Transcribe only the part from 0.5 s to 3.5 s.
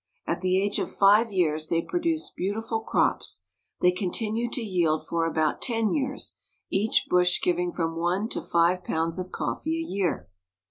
age of five years they produce bountiful crops;